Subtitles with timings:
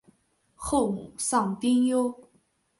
[0.55, 2.27] 后母丧丁忧。